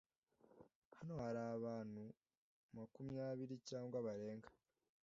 Hano 0.97 1.13
hari 1.23 1.41
abantu 1.55 2.03
makumyabiri 2.75 3.55
cyangwa 3.69 3.97
barenga 4.05 4.49